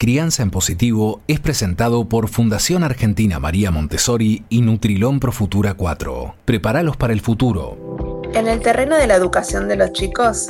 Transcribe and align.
Crianza 0.00 0.42
en 0.42 0.50
Positivo 0.50 1.20
es 1.28 1.40
presentado 1.40 2.08
por 2.08 2.28
Fundación 2.28 2.84
Argentina 2.84 3.38
María 3.38 3.70
Montessori 3.70 4.44
y 4.48 4.62
Nutrilón 4.62 5.20
Pro 5.20 5.30
Futura 5.30 5.74
4. 5.74 6.36
Prepáralos 6.46 6.96
para 6.96 7.12
el 7.12 7.20
futuro. 7.20 8.22
En 8.32 8.48
el 8.48 8.60
terreno 8.60 8.96
de 8.96 9.06
la 9.06 9.16
educación 9.16 9.68
de 9.68 9.76
los 9.76 9.92
chicos, 9.92 10.46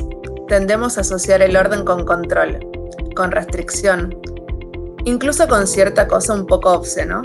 tendemos 0.47 0.99
a 0.99 1.01
asociar 1.01 1.43
el 1.43 1.57
orden 1.57 1.85
con 1.85 2.07
control, 2.07 2.61
con 3.17 3.33
restricción, 3.33 4.17
incluso 5.05 5.49
con 5.49 5.67
cierta 5.67 6.07
cosa 6.07 6.33
un 6.33 6.47
poco 6.47 6.71
obsceno. 6.71 7.21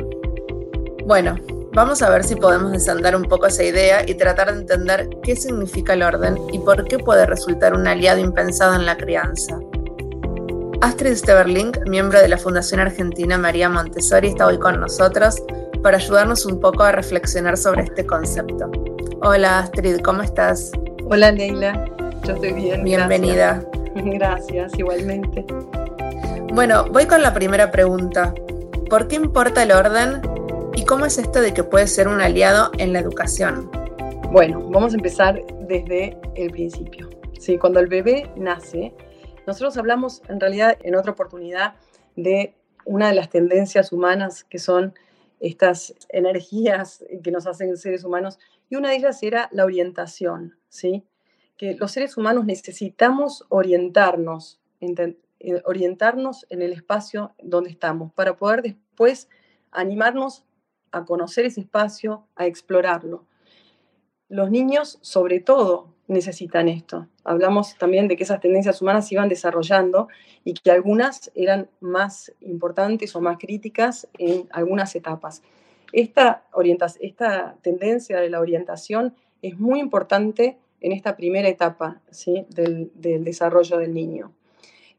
Bueno, 1.05 1.36
vamos 1.73 2.02
a 2.02 2.10
ver 2.10 2.23
si 2.23 2.36
podemos 2.36 2.71
desandar 2.71 3.16
un 3.16 3.26
poco 3.26 3.46
esa 3.46 3.64
idea 3.64 4.04
y 4.04 4.16
tratar 4.16 4.52
de 4.52 4.62
entender 4.62 5.10
qué 5.21 5.36
significa 5.36 5.94
el 5.94 6.02
orden 6.02 6.39
y 6.52 6.57
por 6.57 6.88
qué 6.88 6.98
puede 6.98 7.28
resultar 7.28 7.76
un 7.76 7.86
aliado 7.88 8.20
impensado 8.20 8.73
en 8.73 8.88
la 8.88 8.98
crianza. 8.98 9.60
Astrid 10.86 11.16
Steverling, 11.16 11.72
miembro 11.88 12.22
de 12.22 12.28
la 12.28 12.38
Fundación 12.38 12.80
Argentina 12.80 13.40
María 13.40 13.68
Montessori, 13.70 14.28
está 14.28 14.46
hoy 14.46 14.59
con 14.59 14.80
nosotros 14.80 15.42
para 15.82 15.98
ayudarnos 15.98 16.46
un 16.46 16.59
poco 16.59 16.84
a 16.84 16.92
reflexionar 16.92 17.58
sobre 17.58 17.86
este 17.86 18.05
concepto. 18.05 18.72
Hola 19.23 19.62
Astrid, 19.62 20.02
¿cómo 20.02 20.22
estás? 20.22 20.72
Hola 21.06 21.32
Leila, 21.32 21.90
yo 22.23 22.34
estoy 22.34 22.54
bien. 22.54 22.84
Bienvenida. 22.84 23.66
Gracias, 23.95 24.06
gracias 24.14 24.78
igualmente. 24.78 25.44
Bueno, 26.54 26.86
voy 26.92 27.08
con 27.08 27.23
la 27.23 27.34
primera 27.34 27.72
pregunta. 27.72 28.36
¿Por 28.88 29.08
qué 29.08 29.16
importa 29.16 29.64
el 29.64 29.72
orden 29.72 30.22
y 30.76 30.86
cómo 30.86 31.08
es 31.08 31.17
esto 31.17 31.42
de 31.42 31.52
que 31.52 31.64
puede 31.64 31.88
ser 31.88 32.08
un 32.08 32.22
aliado 32.22 32.70
en 32.78 32.94
la 32.94 33.00
educación? 33.00 33.72
Bueno, 34.31 34.62
vamos 34.70 34.94
a 34.94 34.98
empezar 34.98 35.42
desde 35.62 36.16
el 36.36 36.52
principio. 36.52 37.09
Sí, 37.40 37.58
cuando 37.58 37.80
el 37.80 37.88
bebé 37.88 38.30
nace, 38.36 38.94
nosotros 39.48 39.77
hablamos 39.77 40.22
en 40.27 40.40
realidad 40.40 40.77
en 40.81 40.95
otra 40.95 41.12
oportunidad 41.12 41.76
de 42.16 42.55
una 42.86 43.09
de 43.09 43.16
las 43.16 43.30
tendencias 43.30 43.91
humanas 43.91 44.44
que 44.44 44.59
son 44.59 44.94
estas 45.40 45.94
energías 46.09 47.03
que 47.23 47.31
nos 47.31 47.45
hacen 47.47 47.75
seres 47.78 48.03
humanos 48.03 48.39
y 48.70 48.75
una 48.75 48.89
de 48.89 48.95
ellas 48.95 49.22
era 49.22 49.50
la 49.52 49.66
orientación, 49.66 50.58
¿sí? 50.70 51.03
Que 51.58 51.75
los 51.75 51.92
seres 51.92 52.17
humanos 52.17 52.45
necesitamos 52.45 53.45
orientarnos, 53.50 54.59
eh, 54.80 55.61
orientarnos 55.66 56.45
en 56.50 56.61
el 56.61 56.73
espacio 56.73 57.33
donde 57.42 57.70
estamos 57.70 58.11
para 58.14 58.36
poder 58.36 58.61
después 58.61 59.30
animarnos 59.72 60.45
a 60.92 61.05
conocer 61.05 61.45
ese 61.45 61.61
espacio, 61.61 62.27
a 62.36 62.45
explorarlo. 62.45 63.25
Los 64.30 64.50
niños, 64.50 64.98
sobre 65.02 65.39
todo, 65.39 65.95
necesitan 66.08 66.67
esto. 66.67 67.08
Hablamos 67.23 67.75
también 67.78 68.08
de 68.08 68.16
que 68.16 68.23
esas 68.23 68.39
tendencias 68.39 68.81
humanas 68.81 69.08
se 69.08 69.16
iban 69.16 69.30
desarrollando 69.30 70.08
y 70.44 70.53
que 70.53 70.72
algunas 70.72 71.31
eran 71.36 71.70
más 71.80 72.31
importantes 72.42 73.16
o 73.16 73.22
más 73.22 73.38
críticas 73.38 74.08
en 74.17 74.48
algunas 74.52 74.95
etapas. 74.95 75.42
Esta, 75.92 76.44
esta 77.00 77.56
tendencia 77.61 78.20
de 78.20 78.30
la 78.30 78.39
orientación 78.39 79.16
es 79.42 79.58
muy 79.59 79.80
importante 79.80 80.58
en 80.81 80.92
esta 80.92 81.16
primera 81.16 81.48
etapa 81.48 82.02
¿sí? 82.11 82.45
del, 82.50 82.92
desarrollo 82.94 83.78
del 83.78 83.94
niño. 83.94 84.31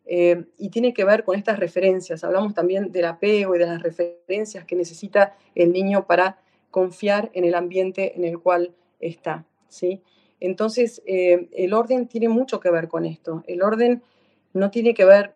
Eh, 0.08 0.44
y 0.56 0.70
tiene 0.70 0.94
que 0.94 1.04
ver 1.04 1.24
con 1.24 1.36
estas 1.36 1.58
referencias. 1.58 2.22
Hablamos 2.24 2.54
también 2.54 2.92
del 2.92 3.06
apego 3.06 3.54
y 3.54 3.58
de 3.58 3.66
las 3.66 3.82
referencias 3.82 4.64
que 4.64 4.76
necesita 4.76 5.36
el 5.54 5.72
niño 5.72 6.06
para 6.06 6.38
confiar 6.70 7.30
en 7.34 7.44
el 7.44 7.54
ambiente 7.54 8.16
en 8.16 8.24
el 8.24 8.38
cual 8.38 8.72
está. 9.00 9.44
¿sí? 9.68 10.02
Entonces, 10.40 11.02
eh, 11.06 11.48
el 11.52 11.72
orden 11.72 12.08
tiene 12.08 12.28
mucho 12.28 12.60
que 12.60 12.70
ver 12.70 12.88
con 12.88 13.04
esto. 13.04 13.42
El 13.46 13.62
orden 13.62 14.02
no 14.52 14.70
tiene 14.70 14.94
que 14.94 15.04
ver 15.04 15.34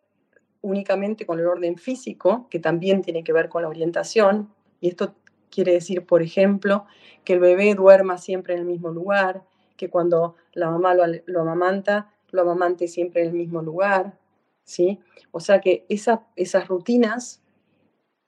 únicamente 0.62 1.26
con 1.26 1.38
el 1.38 1.46
orden 1.46 1.76
físico, 1.76 2.46
que 2.50 2.58
también 2.58 3.02
tiene 3.02 3.24
que 3.24 3.32
ver 3.32 3.48
con 3.48 3.62
la 3.62 3.68
orientación, 3.68 4.50
y 4.80 4.88
esto 4.88 5.14
quiere 5.50 5.72
decir, 5.72 6.06
por 6.06 6.22
ejemplo, 6.22 6.86
que 7.24 7.34
el 7.34 7.40
bebé 7.40 7.74
duerma 7.74 8.18
siempre 8.18 8.54
en 8.54 8.60
el 8.60 8.66
mismo 8.66 8.90
lugar, 8.90 9.42
que 9.76 9.88
cuando 9.88 10.36
la 10.52 10.70
mamá 10.70 10.94
lo, 10.94 11.41
amamanta, 11.41 12.12
lo 12.30 12.42
amamante 12.42 12.88
siempre 12.88 13.22
en 13.22 13.28
el 13.28 13.34
mismo 13.34 13.62
lugar, 13.62 14.19
¿sí? 14.64 15.00
O 15.32 15.41
sea 15.41 15.60
que 15.60 15.86
esas 15.88 16.69
rutinas 16.69 17.42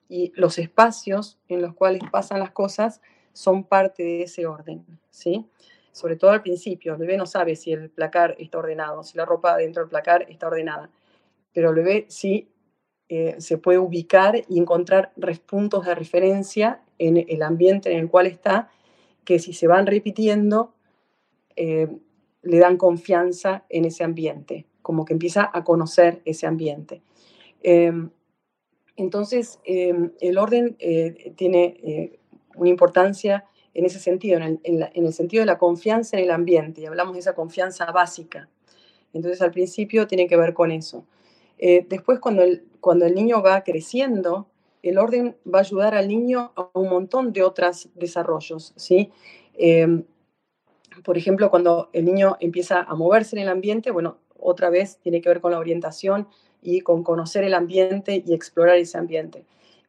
y 0.08 0.32
los 0.34 0.58
espacios 0.58 1.38
en 1.48 1.62
los 1.62 1.74
cuales 1.74 2.02
pasan 2.10 2.40
las 2.40 2.50
cosas 2.50 3.00
son 3.32 3.64
parte 3.64 4.02
de 4.02 4.22
ese 4.22 4.46
orden, 4.46 4.84
¿sí? 5.10 5.46
Sobre 5.92 6.16
todo 6.16 6.30
al 6.30 6.42
principio. 6.42 6.92
El 6.92 6.98
bebé 6.98 7.16
no 7.16 7.26
sabe 7.26 7.54
si 7.54 7.72
el 7.72 7.90
placar 7.90 8.34
está 8.38 8.58
ordenado, 8.58 9.04
si 9.04 9.16
la 9.16 9.24
ropa 9.24 9.56
dentro 9.56 9.82
del 9.82 9.90
placar 9.90 10.26
está 10.28 10.48
ordenada, 10.48 10.90
pero 11.52 11.68
el 11.70 11.76
bebé 11.76 12.06
sí 12.08 12.48
eh, 13.08 13.36
se 13.38 13.58
puede 13.58 13.78
ubicar 13.78 14.42
y 14.48 14.58
encontrar 14.58 15.12
puntos 15.46 15.84
de 15.84 15.94
referencia 15.94 16.80
en 16.98 17.18
el 17.28 17.42
ambiente 17.42 17.92
en 17.92 17.98
el 17.98 18.08
cual 18.08 18.26
está, 18.26 18.70
que 19.24 19.38
si 19.38 19.52
se 19.52 19.66
van 19.66 19.86
repitiendo, 19.86 20.72
eh, 21.54 21.88
le 22.42 22.58
dan 22.58 22.78
confianza 22.78 23.64
en 23.68 23.84
ese 23.84 24.02
ambiente, 24.02 24.66
como 24.80 25.04
que 25.04 25.12
empieza 25.12 25.50
a 25.52 25.62
conocer 25.62 26.22
ese 26.24 26.46
ambiente. 26.46 27.02
Em, 27.62 28.10
entonces, 28.96 29.60
em, 29.64 30.12
el 30.20 30.38
orden 30.38 30.76
eh, 30.78 31.34
tiene 31.36 32.18
una 32.56 32.70
importancia 32.70 33.44
en 33.74 33.84
ese 33.84 33.98
sentido, 33.98 34.38
en 34.38 34.60
el, 34.62 35.12
sentido 35.12 35.42
de 35.42 35.46
la 35.46 35.58
confianza 35.58 36.18
en 36.18 36.24
el 36.24 36.30
ambiente, 36.30 36.80
y 36.80 36.86
hablamos 36.86 37.14
de 37.14 37.20
esa 37.20 37.34
confianza 37.34 37.90
básica. 37.90 38.48
Entonces, 39.12 39.40
al 39.42 39.50
principio 39.50 40.06
tiene 40.06 40.26
que 40.26 40.36
ver 40.36 40.54
con 40.54 40.70
eso. 40.70 41.04
Eh, 41.58 41.86
después, 41.88 42.18
cuando 42.18 42.42
el, 42.42 42.64
cuando 42.80 43.06
el 43.06 43.14
niño 43.14 43.42
va 43.42 43.62
creciendo, 43.62 44.46
el 44.82 44.98
orden 44.98 45.36
va 45.46 45.58
a 45.58 45.62
ayudar 45.62 45.94
al 45.94 46.08
niño 46.08 46.52
a 46.56 46.68
un 46.74 46.88
montón 46.88 47.32
de 47.32 47.42
otros 47.42 47.88
desarrollos, 47.94 48.72
¿sí? 48.76 49.10
Eh, 49.54 50.02
por 51.04 51.16
ejemplo, 51.16 51.50
cuando 51.50 51.88
el 51.92 52.04
niño 52.04 52.36
empieza 52.40 52.82
a 52.82 52.94
moverse 52.94 53.36
en 53.36 53.42
el 53.42 53.48
ambiente, 53.48 53.90
bueno, 53.90 54.18
otra 54.38 54.70
vez 54.70 54.98
tiene 54.98 55.20
que 55.20 55.28
ver 55.28 55.40
con 55.40 55.52
la 55.52 55.58
orientación 55.58 56.28
y 56.60 56.80
con 56.80 57.02
conocer 57.02 57.44
el 57.44 57.54
ambiente 57.54 58.22
y 58.26 58.34
explorar 58.34 58.76
ese 58.76 58.98
ambiente 58.98 59.44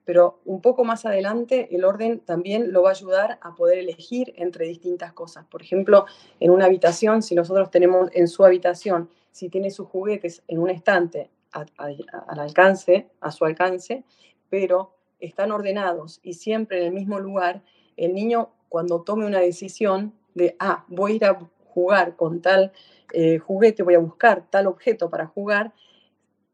pero 0.05 0.39
un 0.45 0.61
poco 0.61 0.83
más 0.83 1.05
adelante 1.05 1.69
el 1.71 1.85
orden 1.85 2.19
también 2.19 2.71
lo 2.73 2.83
va 2.83 2.89
a 2.89 2.93
ayudar 2.93 3.39
a 3.41 3.55
poder 3.55 3.77
elegir 3.77 4.33
entre 4.37 4.65
distintas 4.65 5.13
cosas. 5.13 5.45
Por 5.45 5.61
ejemplo, 5.61 6.05
en 6.39 6.51
una 6.51 6.65
habitación, 6.65 7.21
si 7.21 7.35
nosotros 7.35 7.71
tenemos 7.71 8.09
en 8.13 8.27
su 8.27 8.43
habitación, 8.43 9.09
si 9.31 9.49
tiene 9.49 9.71
sus 9.71 9.87
juguetes 9.87 10.43
en 10.47 10.59
un 10.59 10.69
estante 10.69 11.29
al 11.51 12.39
alcance, 12.39 13.07
a 13.21 13.31
su 13.31 13.45
alcance, 13.45 14.03
pero 14.49 14.93
están 15.19 15.51
ordenados 15.51 16.19
y 16.23 16.33
siempre 16.33 16.79
en 16.79 16.87
el 16.87 16.93
mismo 16.93 17.19
lugar, 17.19 17.61
el 17.95 18.13
niño 18.13 18.49
cuando 18.69 19.01
tome 19.01 19.25
una 19.25 19.39
decisión 19.39 20.13
de, 20.33 20.55
ah, 20.59 20.83
voy 20.87 21.13
a 21.13 21.15
ir 21.15 21.25
a 21.25 21.39
jugar 21.67 22.15
con 22.15 22.41
tal 22.41 22.71
eh, 23.13 23.37
juguete, 23.37 23.83
voy 23.83 23.95
a 23.95 23.99
buscar 23.99 24.45
tal 24.49 24.67
objeto 24.67 25.09
para 25.09 25.27
jugar, 25.27 25.73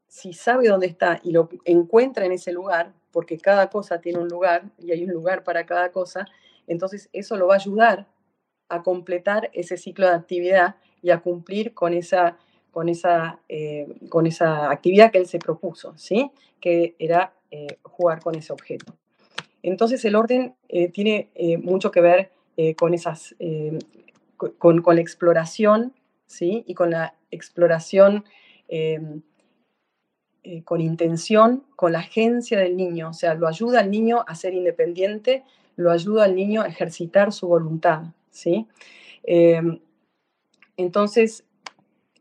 si 0.10 0.34
sabe 0.34 0.68
dónde 0.68 0.88
está 0.88 1.22
y 1.24 1.32
lo 1.32 1.50
encuentra 1.66 2.26
en 2.26 2.32
ese 2.32 2.52
lugar, 2.52 2.94
porque 3.12 3.38
cada 3.38 3.70
cosa 3.70 4.02
tiene 4.02 4.20
un 4.20 4.28
lugar 4.28 4.64
y 4.80 4.92
hay 4.92 5.04
un 5.04 5.12
lugar 5.12 5.44
para 5.44 5.66
cada 5.66 5.92
cosa, 5.92 6.26
entonces 6.68 7.10
eso 7.14 7.38
lo 7.38 7.48
va 7.48 7.54
a 7.54 7.58
ayudar 7.58 8.08
a 8.70 8.84
completar 8.84 9.50
ese 9.54 9.78
ciclo 9.78 10.08
de 10.08 10.16
actividad 10.16 10.76
y 11.02 11.12
a 11.12 11.20
cumplir 11.20 11.74
con 11.74 11.94
esa, 11.94 12.38
con 12.72 12.90
esa, 12.90 13.40
eh, 13.50 13.88
con 14.10 14.26
esa 14.26 14.72
actividad 14.72 15.12
que 15.12 15.20
él 15.20 15.28
se 15.28 15.38
propuso, 15.38 15.96
¿sí? 15.96 16.32
que 16.60 16.96
era 16.98 17.34
eh, 17.52 17.78
jugar 17.84 18.22
con 18.22 18.36
ese 18.36 18.52
objeto. 18.52 18.96
Entonces 19.62 20.04
el 20.06 20.16
orden 20.16 20.56
eh, 20.70 20.90
tiene 20.90 21.30
mucho 21.62 21.92
que 21.92 22.02
ver 22.02 22.32
con, 22.76 22.94
esas, 22.94 23.36
con, 24.36 24.82
con, 24.82 24.96
la 24.96 25.02
exploración 25.02 25.94
¿sí? 26.28 26.66
y 26.68 26.74
con 26.74 26.92
la 26.92 27.16
exploración 27.32 28.26
eh, 30.44 30.64
con 30.64 30.82
intención, 30.82 31.64
con 31.76 31.92
la 31.92 32.00
agencia 32.00 32.58
del 32.60 32.78
niño, 32.78 33.10
o 33.10 33.14
sea, 33.14 33.34
lo 33.34 33.48
ayuda 33.48 33.82
al 33.82 33.92
niño 33.92 34.24
a 34.28 34.36
ser 34.36 34.54
independiente, 34.54 35.44
lo 35.76 35.92
ayuda 35.92 36.26
al 36.26 36.36
niño 36.36 36.62
a 36.62 36.68
ejercitar 36.68 37.34
su 37.34 37.48
voluntad, 37.48 38.04
¿sí? 38.30 38.68
Em, 39.24 39.80
entonces, 40.78 41.46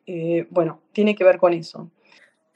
eh, 0.07 0.47
bueno, 0.51 0.81
tiene 0.93 1.15
que 1.15 1.25
ver 1.25 1.39
con 1.39 1.53
eso. 1.53 1.91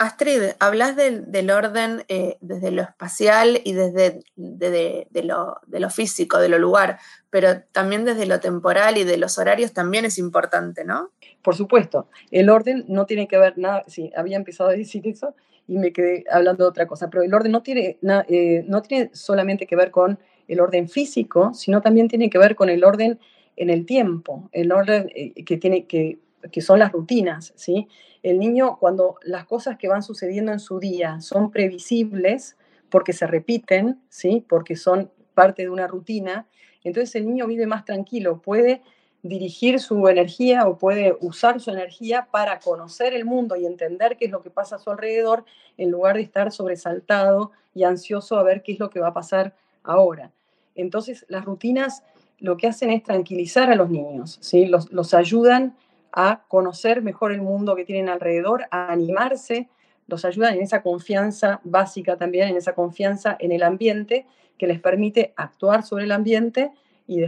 Astrid, 0.02 0.42
hablas 0.58 0.96
del, 0.96 1.50
orden 1.50 2.04
eh, 2.08 2.36
desde 2.40 2.70
lo 2.70 2.82
espacial 2.82 3.60
y 3.64 3.72
desde 3.72 4.20
de, 4.36 5.06
lo, 5.22 5.90
físico, 5.90 6.38
de 6.38 6.48
lo 6.48 6.58
lugar, 6.58 6.98
pero 7.30 7.62
también 7.72 8.04
desde 8.04 8.26
lo 8.26 8.40
temporal 8.40 8.98
y 8.98 9.04
de 9.04 9.16
los 9.16 9.38
horarios 9.38 9.72
también 9.72 10.04
es 10.04 10.18
importante, 10.18 10.84
¿no? 10.84 11.10
Por 11.42 11.54
supuesto, 11.54 12.08
el 12.30 12.50
orden 12.50 12.84
no 12.88 13.06
tiene 13.06 13.28
que 13.28 13.38
ver 13.38 13.56
nada, 13.58 13.84
sí, 13.86 14.12
había 14.16 14.36
empezado 14.36 14.70
a 14.70 14.72
decir 14.72 15.06
eso, 15.06 15.34
y 15.68 15.78
me 15.78 15.92
quedé 15.92 16.24
hablando 16.30 16.64
de 16.64 16.70
otra 16.70 16.86
cosa. 16.86 17.08
Pero 17.08 17.22
el 17.22 17.32
orden 17.32 17.52
no 17.52 17.62
tiene, 17.62 17.98
eh, 18.28 18.64
no 18.66 18.82
tiene 18.82 19.10
solamente 19.12 19.66
que 19.66 19.76
ver 19.76 19.90
con 19.90 20.18
el 20.48 20.60
orden 20.60 20.88
físico, 20.88 21.54
sino 21.54 21.80
también 21.80 22.08
tiene 22.08 22.28
que 22.28 22.38
ver 22.38 22.56
con 22.56 22.68
el 22.68 22.84
orden 22.84 23.18
en 23.56 23.70
el 23.70 23.86
tiempo, 23.86 24.48
el 24.52 24.72
orden 24.72 25.10
eh, 25.14 25.44
que 25.44 25.56
tiene 25.56 25.86
que 25.86 26.18
que 26.50 26.60
son 26.60 26.78
las 26.78 26.92
rutinas, 26.92 27.52
¿sí? 27.56 27.88
El 28.22 28.38
niño, 28.38 28.78
cuando 28.78 29.16
las 29.22 29.46
cosas 29.46 29.76
que 29.76 29.88
van 29.88 30.02
sucediendo 30.02 30.52
en 30.52 30.60
su 30.60 30.78
día 30.78 31.20
son 31.20 31.50
previsibles, 31.50 32.56
porque 32.88 33.12
se 33.12 33.26
repiten, 33.26 34.00
¿sí? 34.08 34.44
Porque 34.48 34.76
son 34.76 35.10
parte 35.34 35.62
de 35.62 35.70
una 35.70 35.86
rutina, 35.86 36.46
entonces 36.84 37.14
el 37.14 37.26
niño 37.26 37.46
vive 37.46 37.66
más 37.66 37.84
tranquilo, 37.84 38.40
puede 38.42 38.82
dirigir 39.22 39.78
su 39.78 40.08
energía 40.08 40.66
o 40.66 40.78
puede 40.78 41.16
usar 41.20 41.60
su 41.60 41.70
energía 41.70 42.28
para 42.30 42.58
conocer 42.58 43.14
el 43.14 43.24
mundo 43.24 43.54
y 43.54 43.66
entender 43.66 44.16
qué 44.16 44.24
es 44.24 44.30
lo 44.32 44.42
que 44.42 44.50
pasa 44.50 44.76
a 44.76 44.78
su 44.78 44.90
alrededor 44.90 45.44
en 45.78 45.90
lugar 45.90 46.16
de 46.16 46.22
estar 46.22 46.50
sobresaltado 46.50 47.52
y 47.72 47.84
ansioso 47.84 48.36
a 48.36 48.42
ver 48.42 48.62
qué 48.62 48.72
es 48.72 48.80
lo 48.80 48.90
que 48.90 49.00
va 49.00 49.08
a 49.08 49.14
pasar 49.14 49.54
ahora. 49.84 50.32
Entonces 50.74 51.24
las 51.28 51.44
rutinas 51.44 52.02
lo 52.38 52.56
que 52.56 52.66
hacen 52.66 52.90
es 52.90 53.04
tranquilizar 53.04 53.70
a 53.70 53.76
los 53.76 53.88
niños, 53.88 54.38
¿sí? 54.40 54.66
los, 54.66 54.90
los 54.90 55.14
ayudan 55.14 55.76
a 56.12 56.44
conocer 56.48 57.02
mejor 57.02 57.32
el 57.32 57.42
mundo 57.42 57.74
que 57.74 57.84
tienen 57.84 58.08
alrededor, 58.08 58.66
a 58.70 58.92
animarse, 58.92 59.68
los 60.06 60.24
ayudan 60.24 60.54
en 60.54 60.62
esa 60.62 60.82
confianza 60.82 61.60
básica 61.64 62.16
también, 62.16 62.48
en 62.48 62.56
esa 62.56 62.74
confianza 62.74 63.36
en 63.38 63.52
el 63.52 63.62
ambiente 63.62 64.26
que 64.58 64.66
les 64.66 64.80
permite 64.80 65.32
actuar 65.36 65.82
sobre 65.82 66.04
el 66.04 66.12
ambiente 66.12 66.72
y, 67.06 67.24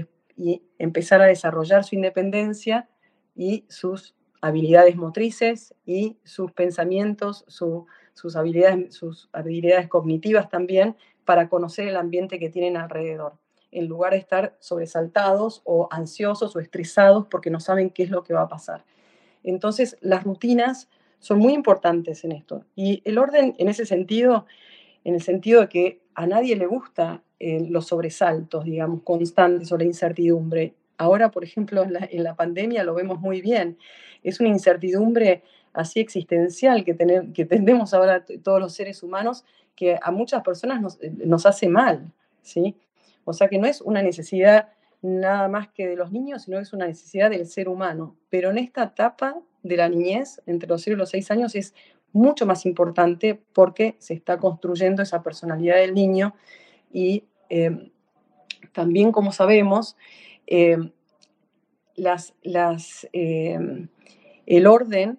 empezar 0.79 1.23
a 1.23 1.27
desarrollar 1.27 1.85
su 1.85 1.95
independencia 1.95 2.89
y 3.37 3.65
sus 3.69 4.17
habilidades 4.41 4.97
motrices 4.97 5.75
y 5.87 6.17
sus 6.25 6.51
pensamientos, 6.51 7.45
sus, 7.47 8.37
habilidades, 8.37 8.95
sus 8.95 9.29
habilidades 9.33 9.89
cognitivas 9.89 10.49
también 10.49 10.97
para 11.25 11.49
conocer 11.49 11.87
el 11.87 11.97
ambiente 11.97 12.41
que 12.41 12.51
tienen 12.51 12.77
alrededor, 12.77 13.35
en 13.75 13.89
lugar 13.89 14.13
de 14.13 14.19
estar 14.19 14.57
sobresaltados 14.61 15.63
o 15.65 15.89
ansiosos 15.91 16.57
o 16.57 16.61
estresados 16.61 17.27
porque 17.31 17.51
no 17.51 17.61
saben 17.61 17.91
qué 17.91 18.05
es 18.05 18.11
lo 18.11 18.25
que 18.25 18.33
va 18.33 18.43
a 18.43 18.49
pasar. 18.49 18.85
Entonces, 19.43 19.99
las 20.01 20.25
rutinas 20.25 20.89
son 21.19 21.39
muy 21.39 21.53
importantes 21.53 22.25
en 22.25 22.33
esto. 22.33 22.65
Y 22.75 23.03
el 23.05 23.19
orden 23.19 23.55
en 23.59 23.69
ese 23.69 23.87
sentido, 23.87 24.47
en 25.05 25.15
el 25.15 25.23
sentido 25.23 25.63
de 25.63 25.69
que 25.69 26.01
a 26.15 26.27
nadie 26.27 26.57
le 26.57 26.67
gusta 26.67 27.23
eh, 27.41 27.67
los 27.69 27.87
sobresaltos, 27.89 28.65
digamos, 28.65 29.03
constantes 29.03 29.71
o 29.73 29.77
la 29.77 29.85
incertidumbre. 29.85 30.75
Ahora, 30.97 31.31
por 31.31 31.45
ejemplo, 31.45 31.83
en 31.83 32.23
la, 32.23 32.35
pandemia 32.37 32.85
lo 32.85 32.95
vemos 32.95 33.21
muy 33.21 33.41
bien. 33.41 33.77
Es 34.23 34.41
una 34.41 34.49
incertidumbre 34.49 35.43
así 35.73 35.99
existencial 36.01 36.85
que, 36.85 36.97
que 37.35 37.45
tendemos 37.45 37.93
ahora 37.93 38.25
todos 38.43 38.61
los 38.61 38.73
seres 38.73 39.03
humanos 39.03 39.45
que 39.75 39.99
a 40.01 40.11
muchas 40.11 40.43
personas 40.43 40.81
nos, 40.81 41.03
eh, 41.03 41.13
nos 41.25 41.47
hace 41.47 41.69
mal, 41.69 42.13
¿sí? 42.43 42.77
O 43.25 43.33
sea 43.33 43.49
que 43.49 43.59
no 43.59 43.67
es 43.67 43.81
una 43.81 44.03
necesidad 44.03 44.69
nada 45.03 45.49
más 45.49 45.69
que 45.69 45.87
de 45.87 45.97
los 45.97 46.13
niños, 46.13 46.43
sino 46.45 46.57
que 46.57 46.63
es 46.63 46.73
una 46.73 46.87
necesidad 46.87 47.31
del 47.31 47.47
ser 47.47 47.69
humano. 47.69 48.17
Pero 48.31 48.51
en 48.51 48.59
esta 48.59 48.85
etapa 48.85 49.37
de 49.63 49.77
la 49.77 49.89
niñez, 49.89 50.43
entre 50.47 50.69
los 50.69 50.83
0 50.83 50.97
y 50.97 50.99
los 50.99 51.11
6 51.11 51.31
años, 51.31 51.55
es 51.55 51.75
mucho 52.13 52.47
más 52.47 52.65
importante 52.65 53.39
porque 53.53 53.97
se 53.99 54.15
está 54.15 54.39
construyendo 54.39 55.03
esa 55.03 55.23
personalidad 55.23 55.77
del 55.77 55.95
niño 55.95 56.35
y 56.93 57.25
eh, 57.51 57.91
también, 58.73 59.13
como 59.13 59.33
sabemos, 59.33 59.97
eh, 60.47 60.79
eh, 61.97 63.89
el 64.47 64.67
orden, 64.67 65.19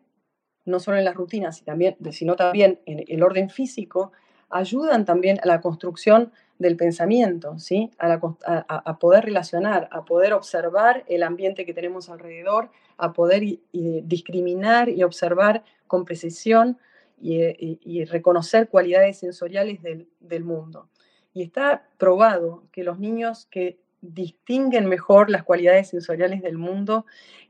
no 0.65 0.79
solo 0.79 0.97
en 0.97 1.05
las 1.05 1.15
rutinas, 1.15 1.63
sino 2.11 2.35
también 2.35 2.79
en 2.85 3.03
el 3.07 3.23
orden 3.23 3.49
físico, 3.49 4.11
ayudan 4.49 5.05
también 5.05 5.39
a 5.43 5.47
la 5.47 5.61
construcción 5.61 6.31
del 6.57 6.77
pensamiento, 6.77 7.59
¿sí? 7.59 7.91
a, 7.99 8.99
poder 8.99 9.25
relacionar, 9.25 9.89
a 9.91 10.05
poder 10.05 10.33
observar 10.33 11.03
el 11.07 11.23
ambiente 11.23 11.65
que 11.65 11.73
tenemos 11.73 12.09
alrededor, 12.09 12.69
a 12.97 13.11
poder 13.11 13.43
discriminar 13.73 14.87
y 14.87 15.03
observar 15.03 15.63
con 15.87 16.05
precisión 16.05 16.77
y, 17.19 18.05
reconocer 18.05 18.69
cualidades 18.69 19.17
sensoriales 19.19 19.81
del, 19.81 20.43
mundo. 20.43 20.87
Y 21.33 21.43
está 21.43 21.87
probado 21.97 22.63
que 22.71 22.83
los 22.83 22.99
niños 22.99 23.47
que 23.51 23.77
distinguen 24.01 24.85
mejor 24.87 25.29
las 25.29 25.43
cualidades 25.43 25.89
sensoriales 25.89 26.41
del 26.41 26.57
mundo, 26.57 27.05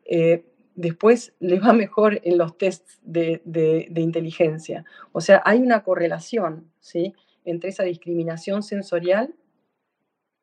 eh, 0.06 0.46
después 0.76 1.34
les 1.40 1.62
va 1.62 1.74
mejor 1.74 2.22
en 2.24 2.38
los 2.38 2.58
tests 2.58 3.00
de, 3.04 3.42
de, 3.46 4.02
inteligencia. 4.02 4.86
O 5.12 5.22
sea, 5.22 5.42
hay 5.46 5.60
una 5.60 5.84
correlación 5.84 6.70
¿sí? 6.80 7.14
entre 7.44 7.70
esa 7.70 7.84
discriminación 7.84 8.64
sensorial, 8.64 9.34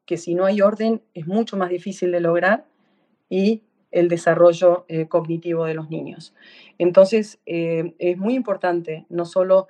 que 0.06 0.16
si 0.16 0.34
no 0.34 0.44
hay 0.44 0.60
orden 0.62 1.02
es 1.14 1.26
mucho 1.26 1.56
más 1.56 1.70
difícil 1.70 2.10
de 2.12 2.20
lograr, 2.20 2.66
y 3.28 3.62
el 3.92 4.08
desarrollo 4.08 4.84
eh, 4.88 5.06
cognitivo 5.06 5.64
de 5.64 5.74
los 5.74 5.88
niños. 5.88 6.34
Entonces, 6.78 7.38
eh, 7.46 7.94
es 7.98 8.18
muy 8.18 8.34
importante, 8.34 9.06
no 9.08 9.24
solo 9.24 9.68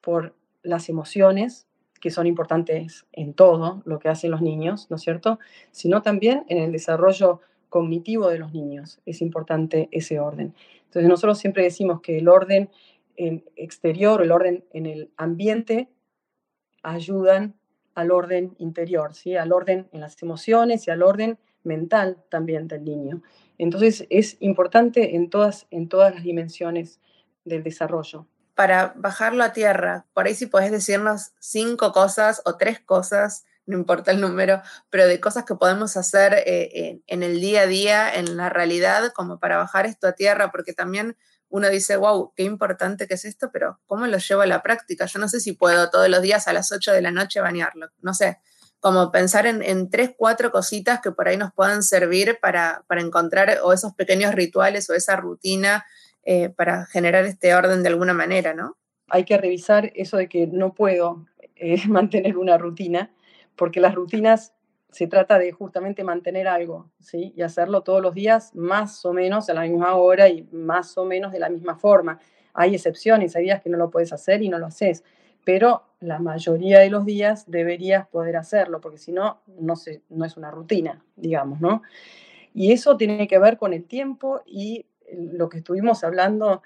por 0.00 0.34
las 0.62 0.88
emociones, 0.88 1.68
que 2.00 2.10
son 2.10 2.26
importantes 2.26 3.06
en 3.12 3.34
todo 3.34 3.82
lo 3.84 3.98
que 3.98 4.08
hacen 4.08 4.30
los 4.30 4.40
niños, 4.40 4.86
¿no 4.90 4.96
es 4.96 5.02
cierto? 5.02 5.38
Sino 5.70 6.02
también 6.02 6.44
en 6.48 6.58
el 6.58 6.72
desarrollo 6.72 7.40
cognitivo 7.70 8.28
de 8.28 8.38
los 8.38 8.52
niños. 8.52 9.00
Es 9.06 9.22
importante 9.22 9.88
ese 9.92 10.20
orden. 10.20 10.54
Entonces, 10.84 11.08
nosotros 11.08 11.38
siempre 11.38 11.62
decimos 11.62 12.02
que 12.02 12.18
el 12.18 12.28
orden 12.28 12.68
en 13.16 13.44
exterior, 13.56 14.22
el 14.22 14.32
orden 14.32 14.64
en 14.72 14.86
el 14.86 15.10
ambiente, 15.16 15.88
ayudan 16.82 17.54
al 17.94 18.10
orden 18.10 18.54
interior, 18.58 19.14
¿sí? 19.14 19.36
al 19.36 19.52
orden 19.52 19.88
en 19.92 20.00
las 20.00 20.20
emociones 20.22 20.86
y 20.86 20.90
al 20.90 21.02
orden 21.02 21.38
mental 21.62 22.22
también 22.28 22.68
del 22.68 22.84
niño. 22.84 23.22
Entonces 23.58 24.06
es 24.10 24.36
importante 24.40 25.16
en 25.16 25.28
todas, 25.28 25.66
en 25.70 25.88
todas 25.88 26.14
las 26.14 26.24
dimensiones 26.24 27.00
del 27.44 27.62
desarrollo. 27.62 28.26
Para 28.54 28.94
bajarlo 28.96 29.44
a 29.44 29.52
tierra, 29.52 30.06
por 30.12 30.26
ahí 30.26 30.34
si 30.34 30.46
podés 30.46 30.70
decirnos 30.70 31.32
cinco 31.38 31.92
cosas 31.92 32.42
o 32.44 32.56
tres 32.56 32.80
cosas, 32.80 33.44
no 33.66 33.76
importa 33.78 34.10
el 34.10 34.20
número, 34.20 34.62
pero 34.90 35.06
de 35.06 35.20
cosas 35.20 35.44
que 35.44 35.54
podemos 35.54 35.96
hacer 35.96 36.34
eh, 36.46 37.00
en 37.06 37.22
el 37.22 37.40
día 37.40 37.62
a 37.62 37.66
día, 37.66 38.14
en 38.14 38.36
la 38.36 38.48
realidad, 38.48 39.12
como 39.14 39.38
para 39.38 39.56
bajar 39.56 39.86
esto 39.86 40.08
a 40.08 40.12
tierra, 40.12 40.50
porque 40.50 40.72
también 40.72 41.16
uno 41.48 41.68
dice, 41.68 41.96
wow, 41.96 42.32
qué 42.36 42.44
importante 42.44 43.06
que 43.06 43.14
es 43.14 43.24
esto, 43.24 43.50
pero 43.52 43.80
¿cómo 43.86 44.06
lo 44.06 44.18
llevo 44.18 44.42
a 44.42 44.46
la 44.46 44.62
práctica? 44.62 45.06
Yo 45.06 45.18
no 45.18 45.28
sé 45.28 45.40
si 45.40 45.52
puedo 45.52 45.90
todos 45.90 46.08
los 46.08 46.22
días 46.22 46.48
a 46.48 46.52
las 46.52 46.72
8 46.72 46.92
de 46.92 47.02
la 47.02 47.10
noche 47.10 47.40
bañarlo, 47.40 47.88
no 48.00 48.14
sé 48.14 48.38
como 48.80 49.12
pensar 49.12 49.46
en, 49.46 49.90
tres, 49.90 50.12
cuatro 50.16 50.50
cositas 50.50 51.00
que 51.00 51.12
por 51.12 51.28
ahí 51.28 51.36
nos 51.36 51.52
puedan 51.52 51.82
servir 51.82 52.38
para, 52.40 52.82
encontrar 52.96 53.58
o 53.62 53.74
esos 53.74 53.94
pequeños 53.94 54.34
rituales 54.34 54.88
o 54.88 54.94
esa 54.94 55.16
rutina 55.16 55.84
eh, 56.24 56.48
para 56.48 56.86
generar 56.86 57.26
este 57.26 57.54
orden 57.54 57.82
de 57.82 57.90
alguna 57.90 58.14
manera, 58.14 58.54
¿no? 58.54 58.78
Hay 59.08 59.24
que 59.24 59.36
revisar 59.36 59.92
eso 59.94 60.16
de 60.16 60.28
que 60.28 60.46
no 60.46 60.72
puedo 60.72 61.26
eh, 61.56 61.76
mantener 61.88 62.38
una 62.38 62.56
rutina, 62.56 63.12
porque 63.60 63.78
las 63.78 63.94
rutinas 63.94 64.54
se 64.90 65.06
trata 65.06 65.38
de 65.38 65.52
justamente 65.52 66.02
mantener 66.02 66.48
algo, 66.48 66.90
¿sí? 66.98 67.34
Y 67.36 67.42
hacerlo 67.42 67.82
todos 67.82 68.00
los 68.00 68.14
días 68.14 68.54
más 68.54 69.04
o 69.04 69.12
menos 69.12 69.50
a 69.50 69.54
la 69.54 69.60
misma 69.64 69.96
hora 69.96 70.30
y 70.30 70.48
más 70.50 70.96
o 70.96 71.04
menos 71.04 71.30
de 71.30 71.40
la 71.40 71.50
misma 71.50 71.76
forma. 71.76 72.18
Hay 72.54 72.74
excepciones, 72.74 73.36
hay 73.36 73.44
días 73.44 73.60
que 73.60 73.68
no 73.68 73.76
lo 73.76 73.90
puedes 73.90 74.14
hacer 74.14 74.40
y 74.40 74.48
no 74.48 74.58
lo 74.58 74.64
haces, 74.64 75.04
pero 75.44 75.82
la 76.00 76.18
mayoría 76.20 76.78
de 76.78 76.88
los 76.88 77.04
días 77.04 77.50
deberías 77.50 78.08
poder 78.08 78.38
hacerlo, 78.38 78.80
porque 78.80 78.96
si 78.96 79.12
no, 79.12 79.42
no, 79.58 79.74
es 79.74 80.36
una 80.38 80.50
rutina, 80.50 81.04
digamos, 81.16 81.60
¿no? 81.60 81.82
Y 82.54 82.72
eso 82.72 82.96
tiene 82.96 83.28
que 83.28 83.38
ver 83.38 83.58
con 83.58 83.74
el 83.74 83.84
tiempo 83.84 84.40
y 84.46 84.86
lo 85.12 85.50
que 85.50 85.58
estuvimos 85.58 86.02
hablando 86.02 86.62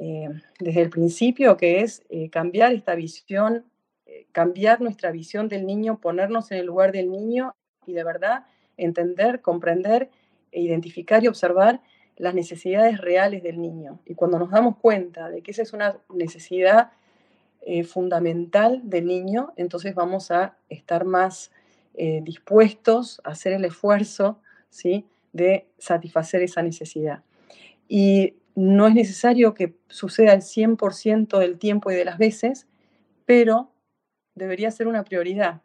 eh, 0.00 0.30
desde 0.58 0.82
el 0.82 0.90
principio, 0.90 1.56
que 1.56 1.82
es 1.82 2.02
eh, 2.08 2.28
cambiar 2.28 2.72
esta 2.72 2.96
visión, 2.96 3.64
cambiar 4.34 4.80
nuestra 4.80 5.12
visión 5.12 5.48
del 5.48 5.64
niño, 5.64 6.00
ponernos 6.00 6.50
en 6.50 6.58
el 6.58 6.66
lugar 6.66 6.90
del 6.90 7.08
niño 7.08 7.54
y 7.86 7.92
de 7.92 8.02
verdad 8.02 8.46
entender, 8.76 9.40
comprender, 9.40 10.10
e 10.50 10.60
identificar 10.60 11.22
y 11.22 11.28
observar 11.28 11.80
las 12.16 12.34
necesidades 12.34 13.00
reales 13.00 13.44
del 13.44 13.60
niño. 13.60 14.00
Y 14.04 14.14
cuando 14.14 14.40
nos 14.40 14.50
damos 14.50 14.76
cuenta 14.76 15.30
de 15.30 15.40
que 15.40 15.52
esa 15.52 15.62
es 15.62 15.72
una 15.72 15.98
necesidad 16.12 16.90
eh, 17.62 17.84
fundamental 17.84 18.80
del 18.82 19.06
niño, 19.06 19.52
entonces 19.56 19.94
vamos 19.94 20.32
a 20.32 20.56
estar 20.68 21.04
más 21.04 21.52
eh, 21.94 22.20
dispuestos 22.24 23.20
a 23.22 23.30
hacer 23.30 23.52
el 23.52 23.64
esfuerzo 23.64 24.40
¿sí? 24.68 25.06
de 25.32 25.68
satisfacer 25.78 26.42
esa 26.42 26.60
necesidad. 26.62 27.22
Y 27.88 28.34
no 28.56 28.88
es 28.88 28.94
necesario 28.94 29.54
que 29.54 29.76
suceda 29.88 30.32
el 30.32 30.42
100% 30.42 31.38
del 31.38 31.58
tiempo 31.58 31.92
y 31.92 31.94
de 31.94 32.04
las 32.04 32.18
veces, 32.18 32.66
pero 33.26 33.70
debería 34.34 34.70
ser 34.70 34.86
una 34.88 35.04
prioridad. 35.04 35.62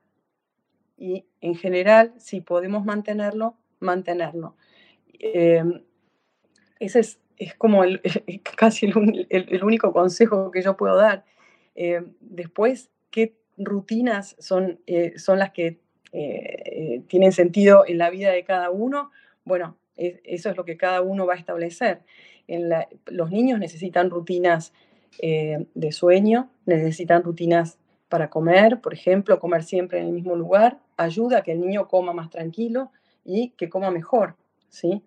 Y 0.98 1.26
en 1.42 1.56
general, 1.56 2.14
si 2.18 2.42
podemos 2.42 2.86
mantenerlo, 2.86 3.58
mantenerlo. 3.80 4.56
Em, 5.20 5.84
ese 6.80 7.00
es, 7.00 7.20
como 7.58 7.84
casi 8.58 8.88
el, 8.88 9.64
único 9.64 9.94
consejo 9.94 10.52
que 10.52 10.62
yo 10.62 10.76
puedo 10.76 10.98
dar. 10.98 11.26
Eh, 11.76 12.02
después, 12.20 12.90
¿qué 13.12 13.36
rutinas 13.58 14.36
son, 14.40 14.80
eh, 14.88 15.18
son 15.18 15.40
las 15.40 15.52
que 15.52 15.80
eh, 16.12 17.04
tienen 17.08 17.32
sentido 17.32 17.86
en 17.88 17.98
la 17.98 18.10
vida 18.10 18.32
de 18.32 18.44
cada 18.44 18.72
uno? 18.72 19.12
Bueno, 19.46 19.78
eso 19.96 20.50
es 20.50 20.56
lo 20.56 20.64
que 20.64 20.78
cada 20.78 21.02
uno 21.02 21.26
va 21.26 21.34
a 21.34 21.38
establecer. 21.38 22.04
los 23.08 23.32
niños 23.32 23.60
necesitan 23.60 24.10
rutinas 24.10 24.74
eh, 25.22 25.66
de 25.74 25.92
sueño, 25.92 26.50
necesitan 26.66 27.24
rutinas 27.24 27.78
para 28.10 28.30
comer, 28.30 28.82
por 28.82 28.94
ejemplo, 28.94 29.40
comer 29.40 29.64
siempre 29.64 30.00
en 30.00 30.08
el 30.08 30.12
mismo 30.12 30.36
lugar, 30.36 30.80
ayuda 30.98 31.40
a 31.40 31.42
que 31.44 31.54
el 31.54 31.62
niño 31.62 31.88
coma 31.88 32.12
más 32.12 32.30
tranquilo 32.30 32.92
y 33.24 33.52
que 33.52 33.70
coma 33.70 33.92
mejor, 33.92 34.36
¿sí? 34.70 35.04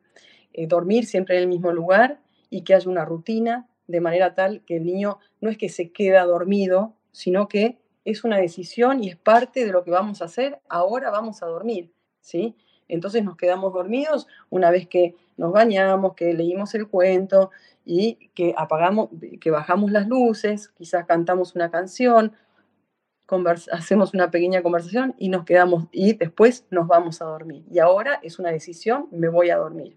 Eh, 0.52 0.66
dormir 0.66 1.06
siempre 1.06 1.36
en 1.36 1.42
el 1.42 1.48
mismo 1.48 1.72
lugar 1.72 2.20
y 2.48 2.62
que 2.62 2.74
haya 2.74 2.88
una 2.88 3.04
rutina 3.04 3.66
de 3.88 4.00
manera 4.00 4.34
tal 4.34 4.62
que 4.64 4.76
el 4.76 4.86
niño 4.86 5.18
no 5.40 5.50
es 5.50 5.58
que 5.58 5.68
se 5.68 5.90
queda 5.90 6.24
dormido, 6.24 6.94
sino 7.10 7.48
que 7.48 7.78
es 8.04 8.24
una 8.24 8.38
decisión 8.38 9.02
y 9.02 9.08
es 9.08 9.16
parte 9.16 9.64
de 9.64 9.72
lo 9.72 9.84
que 9.84 9.90
vamos 9.90 10.22
a 10.22 10.26
hacer, 10.26 10.60
ahora 10.68 11.10
vamos 11.10 11.42
a 11.42 11.46
dormir, 11.46 11.92
¿sí? 12.20 12.56
Entonces 12.88 13.24
nos 13.24 13.36
quedamos 13.36 13.72
dormidos 13.72 14.26
una 14.50 14.70
vez 14.70 14.86
que 14.86 15.14
nos 15.36 15.52
bañamos, 15.52 16.14
que 16.14 16.34
leímos 16.34 16.74
el 16.74 16.88
cuento 16.88 17.50
y 17.84 18.30
que 18.34 18.54
apagamos, 18.56 19.08
que 19.40 19.50
bajamos 19.50 19.90
las 19.90 20.06
luces, 20.06 20.68
quizás 20.68 21.06
cantamos 21.06 21.54
una 21.54 21.70
canción, 21.70 22.32
hacemos 23.72 24.14
una 24.14 24.30
pequeña 24.30 24.62
conversación 24.62 25.14
y 25.18 25.28
nos 25.28 25.44
quedamos 25.44 25.86
y 25.92 26.14
después 26.14 26.66
nos 26.70 26.86
vamos 26.86 27.22
a 27.22 27.26
dormir. 27.26 27.64
Y 27.70 27.78
ahora 27.78 28.20
es 28.22 28.38
una 28.38 28.50
decisión, 28.50 29.08
me 29.10 29.28
voy 29.28 29.50
a 29.50 29.56
dormir. 29.56 29.96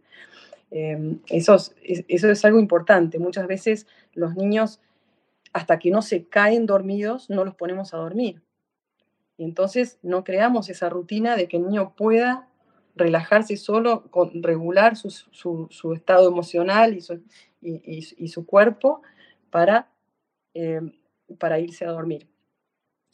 Em, 0.71 1.19
eso, 1.27 1.55
es, 1.55 1.73
eso 2.07 2.29
es 2.29 2.45
algo 2.45 2.59
importante. 2.59 3.19
Muchas 3.19 3.47
veces 3.47 3.87
los 4.13 4.35
niños, 4.35 4.81
hasta 5.53 5.79
que 5.79 5.91
no 5.91 6.01
se 6.01 6.25
caen 6.25 6.65
dormidos, 6.65 7.29
no 7.29 7.45
los 7.45 7.55
ponemos 7.55 7.93
a 7.93 7.97
dormir. 7.97 8.41
Y 9.37 9.43
entonces 9.43 9.99
no 10.01 10.23
creamos 10.23 10.69
esa 10.69 10.89
rutina 10.89 11.35
de 11.35 11.47
que 11.47 11.57
el 11.57 11.67
niño 11.67 11.93
pueda 11.95 12.47
relajarse 12.95 13.57
solo, 13.57 14.03
con, 14.09 14.41
regular 14.41 14.95
su, 14.95 15.09
su, 15.09 15.93
estado 15.93 16.29
emocional 16.29 16.95
y 16.95 17.01
su, 17.01 17.21
y, 17.61 18.27
su 18.29 18.45
cuerpo 18.45 19.01
para, 19.49 19.89
eh, 20.53 20.81
para 21.37 21.59
irse 21.59 21.85
a 21.85 21.91
dormir. 21.91 22.27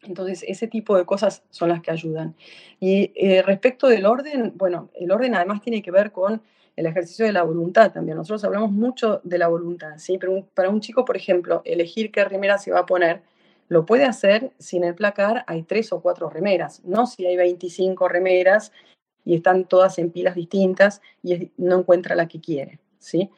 Entonces, 0.03 0.43
ese 0.47 0.67
tipo 0.67 0.97
de 0.97 1.05
cosas 1.05 1.43
son 1.49 1.69
las 1.69 1.81
que 1.81 1.91
ayudan. 1.91 2.35
Y 2.79 3.11
eh, 3.15 3.41
respecto 3.43 3.87
del 3.87 4.05
orden, 4.05 4.53
bueno, 4.55 4.89
el 4.95 5.11
orden 5.11 5.35
además 5.35 5.61
tiene 5.61 5.81
que 5.81 5.91
ver 5.91 6.11
con 6.11 6.41
el 6.75 6.85
ejercicio 6.85 7.25
de 7.25 7.33
la 7.33 7.43
voluntad 7.43 7.91
también. 7.91 8.17
Nosotros 8.17 8.43
hablamos 8.43 8.71
mucho 8.71 9.21
de 9.23 9.37
la 9.37 9.47
voluntad, 9.47 9.97
¿sí? 9.97 10.17
Pero 10.17 10.47
para 10.53 10.69
un 10.69 10.81
chico, 10.81 11.05
por 11.05 11.17
ejemplo, 11.17 11.61
elegir 11.65 12.11
qué 12.11 12.23
remera 12.23 12.57
se 12.57 12.71
va 12.71 12.79
a 12.79 12.85
poner, 12.85 13.21
lo 13.67 13.85
puede 13.85 14.05
hacer 14.05 14.51
si 14.57 14.77
en 14.77 14.85
el 14.85 14.95
placar 14.95 15.43
hay 15.47 15.63
tres 15.63 15.93
o 15.93 16.01
cuatro 16.01 16.29
remeras, 16.29 16.83
no 16.83 17.07
si 17.07 17.25
hay 17.25 17.37
25 17.37 18.07
remeras 18.07 18.71
y 19.23 19.35
están 19.35 19.65
todas 19.65 19.99
en 19.99 20.11
pilas 20.11 20.35
distintas 20.35 21.01
y 21.23 21.51
no 21.57 21.79
encuentra 21.79 22.15
la 22.15 22.27
que 22.27 22.41
quiere, 22.41 22.79
¿sí? 22.99 23.29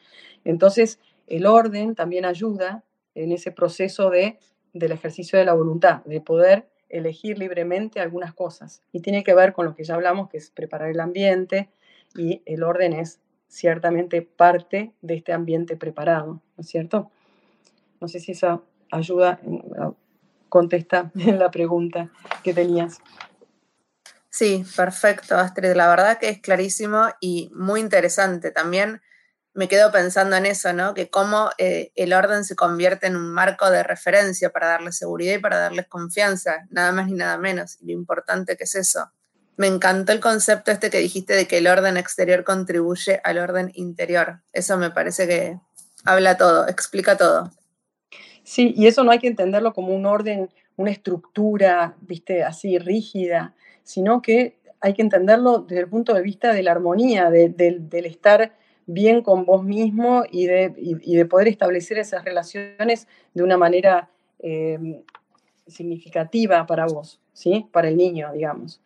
Entonces, 0.44 0.98
el 1.26 1.46
orden 1.46 1.94
también 1.94 2.24
ayuda 2.24 2.82
en 3.14 3.32
ese 3.32 3.52
proceso 3.52 4.10
de, 4.10 4.38
del 4.74 4.92
ejercicio 4.92 5.38
de 5.38 5.46
la 5.46 5.54
voluntad, 5.54 6.04
de 6.04 6.20
poder 6.20 6.68
elegir 6.90 7.38
libremente 7.38 8.00
algunas 8.00 8.34
cosas. 8.34 8.82
Y 8.92 9.00
tiene 9.00 9.24
que 9.24 9.34
ver 9.34 9.54
con 9.54 9.64
lo 9.64 9.74
que 9.74 9.84
ya 9.84 9.94
hablamos, 9.94 10.28
que 10.28 10.36
es 10.36 10.50
preparar 10.50 10.90
el 10.90 11.00
ambiente, 11.00 11.70
y 12.14 12.42
el 12.44 12.62
orden 12.62 12.92
es 12.92 13.20
ciertamente 13.48 14.22
parte 14.22 14.92
de 15.00 15.14
este 15.14 15.32
ambiente 15.32 15.76
preparado, 15.76 16.42
¿no 16.56 16.60
es 16.60 16.68
cierto? 16.68 17.10
No 18.00 18.08
sé 18.08 18.20
si 18.20 18.32
esa 18.32 18.60
ayuda, 18.90 19.40
contesta 20.48 21.10
la 21.14 21.50
pregunta 21.50 22.10
que 22.42 22.54
tenías. 22.54 22.98
Sí, 24.30 24.64
perfecto, 24.76 25.36
Astrid. 25.36 25.74
La 25.74 25.88
verdad 25.88 26.18
que 26.18 26.28
es 26.28 26.40
clarísimo 26.40 27.06
y 27.20 27.50
muy 27.54 27.80
interesante. 27.80 28.50
También 28.50 29.00
me 29.54 29.68
quedo 29.68 29.92
pensando 29.92 30.34
en 30.36 30.46
eso, 30.46 30.72
¿no? 30.72 30.94
Que 30.94 31.08
cómo 31.08 31.50
eh, 31.58 31.92
el 31.94 32.12
orden 32.12 32.44
se 32.44 32.56
convierte 32.56 33.06
en 33.06 33.16
un 33.16 33.32
marco 33.32 33.70
de 33.70 33.84
referencia 33.84 34.50
para 34.50 34.66
darles 34.66 34.98
seguridad 34.98 35.34
y 35.34 35.38
para 35.38 35.58
darles 35.58 35.86
confianza, 35.86 36.66
nada 36.70 36.90
más 36.90 37.06
ni 37.06 37.14
nada 37.14 37.38
menos. 37.38 37.78
Y 37.80 37.86
lo 37.86 37.92
importante 37.92 38.56
que 38.56 38.64
es 38.64 38.74
eso. 38.74 39.10
Me 39.56 39.68
encantó 39.68 40.10
el 40.10 40.18
concepto 40.18 40.72
este 40.72 40.90
que 40.90 40.98
dijiste 40.98 41.34
de 41.34 41.46
que 41.46 41.58
el 41.58 41.68
orden 41.68 41.96
exterior 41.96 42.42
contribuye 42.42 43.20
al 43.22 43.38
orden 43.38 43.70
interior. 43.74 44.40
Eso 44.52 44.76
me 44.76 44.90
parece 44.90 45.28
que 45.28 45.60
habla 46.04 46.36
todo, 46.36 46.66
explica 46.66 47.16
todo. 47.16 47.52
Sí, 48.42 48.74
y 48.76 48.88
eso 48.88 49.04
no 49.04 49.12
hay 49.12 49.20
que 49.20 49.28
entenderlo 49.28 49.72
como 49.72 49.94
un 49.94 50.04
orden, 50.04 50.50
una 50.74 50.90
estructura, 50.90 51.94
viste, 52.00 52.42
así 52.42 52.78
rígida, 52.78 53.54
sino 53.84 54.20
que 54.20 54.58
hay 54.80 54.94
que 54.94 55.02
entenderlo 55.02 55.60
desde 55.60 55.82
el 55.82 55.88
punto 55.88 56.12
de 56.12 56.22
vista 56.22 56.52
de 56.52 56.64
la 56.64 56.72
armonía, 56.72 57.30
del 57.30 58.04
estar 58.04 58.52
bien 58.86 59.22
con 59.22 59.44
vos 59.44 59.64
mismo 59.64 60.24
y 60.30 60.46
de, 60.46 61.26
poder 61.28 61.48
establecer 61.48 61.98
esas 61.98 62.24
relaciones 62.24 63.08
de 63.32 63.42
una 63.42 63.56
manera 63.56 64.10
eh, 64.40 65.02
significativa 65.66 66.66
para 66.66 66.86
vos, 66.86 67.20
¿sí? 67.32 67.66
para 67.72 67.88
el 67.88 67.96
niño, 67.96 68.32
digamos. 68.32 68.80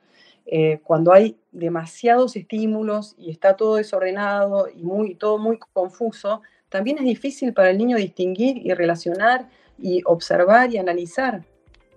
Eh, 0.46 0.80
cuando 0.82 1.12
hay 1.12 1.36
demasiados 1.52 2.34
estímulos 2.36 3.14
y 3.18 3.30
está 3.30 3.54
todo 3.54 3.76
desordenado 3.76 4.68
y 4.74 4.82
muy, 4.82 5.14
todo 5.14 5.38
muy 5.38 5.58
confuso, 5.58 6.42
también 6.68 6.98
es 6.98 7.04
difícil 7.04 7.52
para 7.52 7.70
el 7.70 7.78
niño 7.78 7.96
distinguir 7.96 8.58
y 8.58 8.72
relacionar 8.72 9.48
y 9.78 10.02
observar 10.04 10.72
y 10.72 10.78
analizar 10.78 11.44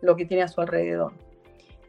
lo 0.01 0.15
que 0.15 0.25
tiene 0.25 0.43
a 0.43 0.47
su 0.47 0.59
alrededor. 0.59 1.13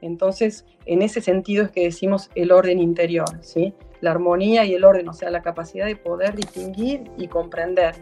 Entonces, 0.02 0.66
en 0.84 1.00
ese 1.00 1.20
sentido 1.20 1.64
es 1.64 1.70
que 1.70 1.84
decimos 1.84 2.28
el 2.34 2.52
orden 2.52 2.80
interior, 2.80 3.28
¿sí? 3.40 3.72
La 4.00 4.10
armonía 4.10 4.64
y 4.64 4.74
el 4.74 4.84
orden, 4.84 5.08
o 5.08 5.12
sea, 5.12 5.30
la 5.30 5.42
capacidad 5.42 5.86
de 5.86 5.96
poder 5.96 6.34
distinguir 6.34 7.04
y 7.16 7.28
comprender 7.28 7.94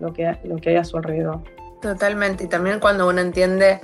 lo 0.00 0.12
que, 0.12 0.36
lo 0.44 0.56
que 0.56 0.70
hay 0.70 0.76
a 0.76 0.84
su 0.84 0.96
alrededor. 0.96 1.40
Totalmente, 1.80 2.44
y 2.44 2.48
también 2.48 2.80
cuando 2.80 3.08
uno 3.08 3.20
entiende 3.20 3.80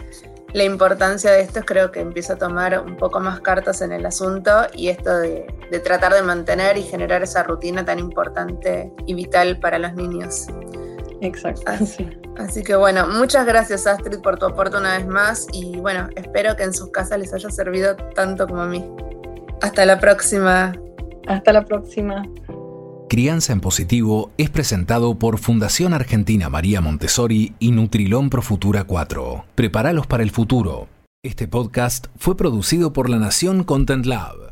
la 0.53 0.65
importancia 0.65 1.31
de 1.31 1.43
esto, 1.43 1.61
creo 1.65 1.93
que 1.93 2.01
empieza 2.01 2.33
a 2.33 2.37
tomar 2.37 2.81
un 2.81 2.97
poco 2.97 3.21
más 3.21 3.41
cartas 3.41 3.83
en 3.83 3.93
el 3.93 4.05
asunto 4.05 4.51
y 4.75 4.89
esto 4.89 5.17
de, 5.19 5.47
de 5.71 5.79
tratar 5.79 6.13
de 6.13 6.23
mantener 6.23 6.77
y 6.77 6.83
generar 6.83 7.23
esa 7.23 7.45
rutina 7.45 7.85
tan 7.85 8.01
importante 8.01 8.93
y 9.07 9.15
vital 9.15 9.61
para 9.61 9.79
los 9.79 9.95
niños. 9.95 10.49
Exacto. 11.21 11.63
Así, 11.67 12.09
así, 12.39 12.63
que 12.63 12.77
bueno, 12.77 13.07
muchas 13.07 13.47
gracias 13.47 13.87
Astrid 13.87 14.21
por 14.21 14.39
tu 14.39 14.47
aporte 14.47 14.77
una 14.77 14.99
vez 14.99 15.07
más 15.07 15.47
y 15.53 15.77
bueno, 15.77 16.09
espero 16.17 16.57
que 16.57 16.65
en 16.65 16.75
sus 16.75 16.91
casas 16.91 17.19
les 17.19 17.33
haya 17.35 17.51
servido 17.51 17.97
tanto 18.15 18.47
como 18.47 18.63
a 18.63 18.67
mí. 18.67 18.85
Hasta 19.63 19.85
la 19.85 19.99
próxima. 20.01 20.73
Hasta 21.27 21.53
la 21.53 21.65
próxima. 21.65 22.23
Crianza 23.09 23.53
en 23.53 23.61
Positivo 23.61 24.31
es 24.39 24.51
presentado 24.51 25.19
por 25.19 25.39
Fundación 25.39 25.95
Argentina 25.95 26.49
María 26.49 26.81
Montessori 26.81 27.55
y 27.59 27.73
Nutrilón 27.73 28.31
Pro 28.31 28.41
Futura 28.41 28.85
4. 28.85 29.47
Prepáralos 29.57 30.07
para 30.07 30.23
el 30.23 30.31
futuro. 30.31 30.87
Este 31.23 31.49
podcast 31.49 32.07
fue 32.17 32.37
producido 32.37 32.93
por 32.93 33.11
La 33.11 33.19
Nación 33.19 33.65
Content 33.65 34.07
Lab. 34.07 34.50